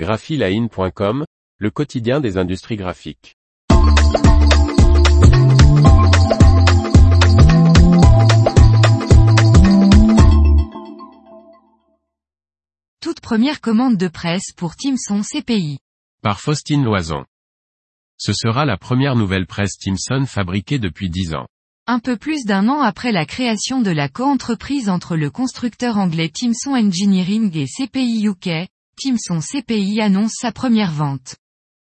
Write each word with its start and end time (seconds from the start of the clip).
graphiline.com, 0.00 1.26
le 1.58 1.70
quotidien 1.70 2.20
des 2.20 2.38
industries 2.38 2.76
graphiques. 2.76 3.36
Toute 13.02 13.20
première 13.20 13.60
commande 13.60 13.98
de 13.98 14.08
presse 14.08 14.52
pour 14.56 14.74
Timson 14.74 15.20
CPI. 15.20 15.80
Par 16.22 16.40
Faustine 16.40 16.82
Loison. 16.82 17.26
Ce 18.16 18.32
sera 18.32 18.64
la 18.64 18.78
première 18.78 19.16
nouvelle 19.16 19.46
presse 19.46 19.76
Timson 19.76 20.24
fabriquée 20.24 20.78
depuis 20.78 21.10
10 21.10 21.34
ans. 21.34 21.46
Un 21.86 21.98
peu 21.98 22.16
plus 22.16 22.46
d'un 22.46 22.70
an 22.70 22.80
après 22.80 23.12
la 23.12 23.26
création 23.26 23.82
de 23.82 23.90
la 23.90 24.08
coentreprise 24.08 24.88
entre 24.88 25.16
le 25.16 25.30
constructeur 25.30 25.98
anglais 25.98 26.30
Timson 26.30 26.70
Engineering 26.70 27.54
et 27.54 27.66
CPI 27.66 28.26
UK, 28.26 28.70
Timson 29.00 29.40
CPI 29.40 30.02
annonce 30.02 30.34
sa 30.38 30.52
première 30.52 30.92
vente. 30.92 31.36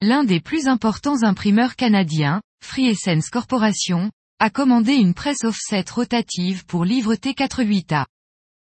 L'un 0.04 0.24
des 0.24 0.40
plus 0.40 0.68
importants 0.68 1.24
imprimeurs 1.24 1.76
canadiens, 1.76 2.44
Free 2.64 2.90
Essence 2.90 3.32
Corporation, 3.32 4.12
a 4.38 4.52
commandé 4.52 4.94
une 4.94 5.16
presse 5.16 5.44
offset 5.44 5.84
rotative 5.90 6.64
pour 6.68 6.86
livre 6.86 7.16
T48A. 7.16 8.06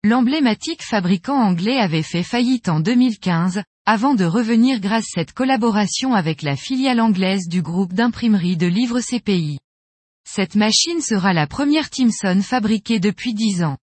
L'emblématique 0.04 0.82
fabricant 0.82 1.40
anglais 1.40 1.78
avait 1.78 2.02
fait 2.02 2.24
faillite 2.24 2.70
en 2.70 2.80
2015, 2.80 3.62
avant 3.86 4.16
de 4.16 4.26
revenir 4.26 4.80
grâce 4.80 5.06
cette 5.14 5.34
collaboration 5.34 6.16
avec 6.16 6.42
la 6.42 6.56
filiale 6.56 7.02
anglaise 7.02 7.48
du 7.48 7.62
groupe 7.62 7.94
d'imprimerie 7.94 8.58
de 8.58 8.66
livres 8.66 9.00
CPI. 9.00 9.60
Cette 10.28 10.56
machine 10.56 11.02
sera 11.02 11.34
la 11.34 11.46
première 11.46 11.92
Timson 11.92 12.42
fabriquée 12.42 13.00
depuis 13.00 13.36
10 13.36 13.64
ans. 13.64 13.78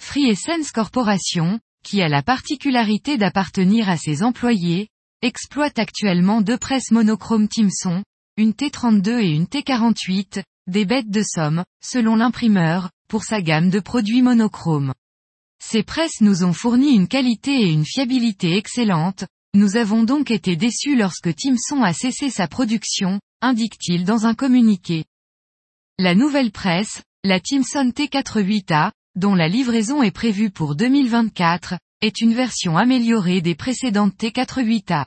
Free 0.00 0.26
Essence 0.26 0.72
Corporation, 0.72 1.60
qui 1.82 2.02
a 2.02 2.08
la 2.08 2.22
particularité 2.22 3.18
d'appartenir 3.18 3.88
à 3.88 3.96
ses 3.96 4.22
employés, 4.22 4.88
exploite 5.22 5.78
actuellement 5.78 6.40
deux 6.40 6.58
presses 6.58 6.90
monochromes 6.90 7.48
Timson, 7.48 8.02
une 8.36 8.52
T32 8.52 9.20
et 9.20 9.30
une 9.30 9.44
T48, 9.44 10.42
des 10.68 10.84
bêtes 10.84 11.10
de 11.10 11.22
somme, 11.22 11.64
selon 11.82 12.16
l'imprimeur, 12.16 12.90
pour 13.08 13.24
sa 13.24 13.42
gamme 13.42 13.70
de 13.70 13.80
produits 13.80 14.22
monochromes. 14.22 14.94
Ces 15.62 15.82
presses 15.82 16.20
nous 16.20 16.44
ont 16.44 16.52
fourni 16.52 16.94
une 16.94 17.08
qualité 17.08 17.52
et 17.52 17.70
une 17.70 17.84
fiabilité 17.84 18.56
excellentes, 18.56 19.24
nous 19.54 19.76
avons 19.76 20.02
donc 20.02 20.30
été 20.30 20.56
déçus 20.56 20.96
lorsque 20.96 21.34
Timson 21.34 21.82
a 21.82 21.92
cessé 21.92 22.30
sa 22.30 22.48
production, 22.48 23.20
indique-t-il 23.42 24.04
dans 24.04 24.24
un 24.24 24.34
communiqué. 24.34 25.04
La 25.98 26.14
nouvelle 26.14 26.50
presse, 26.50 27.02
la 27.22 27.38
Timson 27.38 27.92
T48A, 27.94 28.92
dont 29.14 29.34
la 29.34 29.48
livraison 29.48 30.02
est 30.02 30.10
prévue 30.10 30.50
pour 30.50 30.74
2024, 30.74 31.74
est 32.00 32.20
une 32.20 32.34
version 32.34 32.76
améliorée 32.76 33.40
des 33.40 33.54
précédentes 33.54 34.14
T48A. 34.18 35.06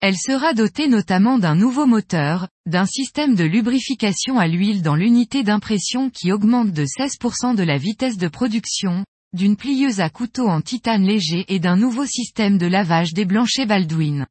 Elle 0.00 0.16
sera 0.16 0.52
dotée 0.54 0.88
notamment 0.88 1.38
d'un 1.38 1.54
nouveau 1.54 1.86
moteur, 1.86 2.48
d'un 2.66 2.86
système 2.86 3.34
de 3.34 3.44
lubrification 3.44 4.38
à 4.38 4.48
l'huile 4.48 4.82
dans 4.82 4.96
l'unité 4.96 5.42
d'impression 5.42 6.10
qui 6.10 6.32
augmente 6.32 6.72
de 6.72 6.84
16% 6.84 7.54
de 7.54 7.62
la 7.62 7.78
vitesse 7.78 8.16
de 8.16 8.28
production, 8.28 9.04
d'une 9.32 9.56
plieuse 9.56 10.00
à 10.00 10.10
couteau 10.10 10.48
en 10.48 10.60
titane 10.60 11.04
léger 11.04 11.44
et 11.48 11.58
d'un 11.58 11.76
nouveau 11.76 12.04
système 12.04 12.58
de 12.58 12.66
lavage 12.66 13.12
des 13.12 13.24
blanchets 13.24 13.66
Baldwin. 13.66 14.26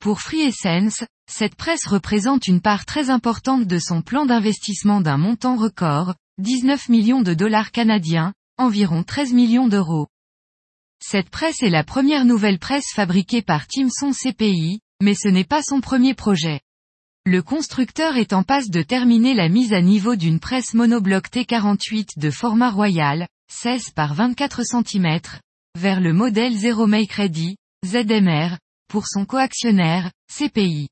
Pour 0.00 0.20
Free 0.20 0.42
Essence, 0.42 1.04
cette 1.28 1.56
presse 1.56 1.86
représente 1.86 2.46
une 2.46 2.60
part 2.60 2.86
très 2.86 3.10
importante 3.10 3.66
de 3.66 3.78
son 3.78 4.00
plan 4.00 4.26
d'investissement 4.26 5.00
d'un 5.00 5.18
montant 5.18 5.56
record, 5.56 6.14
19 6.38 6.88
millions 6.88 7.20
de 7.20 7.34
dollars 7.34 7.72
canadiens, 7.72 8.32
environ 8.58 9.02
13 9.02 9.32
millions 9.32 9.66
d'euros. 9.66 10.06
Cette 11.00 11.30
presse 11.30 11.64
est 11.64 11.70
la 11.70 11.82
première 11.82 12.24
nouvelle 12.24 12.60
presse 12.60 12.92
fabriquée 12.94 13.42
par 13.42 13.66
Timson 13.66 14.12
CPI, 14.12 14.80
mais 15.02 15.14
ce 15.14 15.26
n'est 15.26 15.44
pas 15.44 15.62
son 15.62 15.80
premier 15.80 16.14
projet. 16.14 16.60
Le 17.26 17.42
constructeur 17.42 18.16
est 18.16 18.32
en 18.32 18.44
passe 18.44 18.70
de 18.70 18.82
terminer 18.82 19.34
la 19.34 19.48
mise 19.48 19.72
à 19.72 19.80
niveau 19.80 20.14
d'une 20.14 20.38
presse 20.38 20.74
monobloc 20.74 21.28
T48 21.28 22.18
de 22.18 22.30
format 22.30 22.70
royal, 22.70 23.26
16 23.50 23.90
par 23.90 24.14
24 24.14 24.62
cm, 24.62 25.20
vers 25.76 26.00
le 26.00 26.12
modèle 26.12 26.56
Zero 26.56 26.86
Make 26.86 27.12
Ready, 27.12 27.56
ZMR, 27.84 28.58
pour 28.88 29.08
son 29.08 29.24
coactionnaire, 29.24 30.12
CPI. 30.32 30.88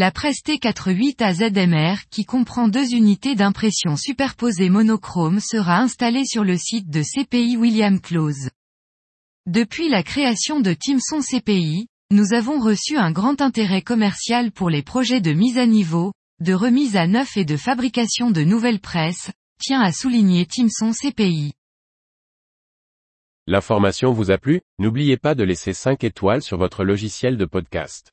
La 0.00 0.12
presse 0.12 0.44
T48 0.44 1.24
à 1.24 1.34
ZMR 1.34 1.96
qui 2.08 2.24
comprend 2.24 2.68
deux 2.68 2.94
unités 2.94 3.34
d'impression 3.34 3.96
superposées 3.96 4.68
monochrome 4.68 5.40
sera 5.40 5.80
installée 5.80 6.24
sur 6.24 6.44
le 6.44 6.56
site 6.56 6.88
de 6.88 7.02
CPI 7.02 7.56
William 7.56 8.00
Close. 8.00 8.50
Depuis 9.46 9.88
la 9.88 10.04
création 10.04 10.60
de 10.60 10.72
Timson 10.72 11.18
CPI, 11.20 11.88
nous 12.12 12.32
avons 12.32 12.60
reçu 12.60 12.96
un 12.96 13.10
grand 13.10 13.42
intérêt 13.42 13.82
commercial 13.82 14.52
pour 14.52 14.70
les 14.70 14.84
projets 14.84 15.20
de 15.20 15.32
mise 15.32 15.58
à 15.58 15.66
niveau, 15.66 16.12
de 16.38 16.52
remise 16.54 16.94
à 16.94 17.08
neuf 17.08 17.36
et 17.36 17.44
de 17.44 17.56
fabrication 17.56 18.30
de 18.30 18.42
nouvelles 18.44 18.78
presses, 18.78 19.32
tient 19.60 19.80
à 19.80 19.90
souligner 19.90 20.46
Timson 20.46 20.92
CPI. 20.92 21.54
L'information 23.48 24.12
vous 24.12 24.30
a 24.30 24.38
plu? 24.38 24.60
N'oubliez 24.78 25.16
pas 25.16 25.34
de 25.34 25.42
laisser 25.42 25.72
5 25.72 26.04
étoiles 26.04 26.42
sur 26.42 26.56
votre 26.56 26.84
logiciel 26.84 27.36
de 27.36 27.46
podcast. 27.46 28.12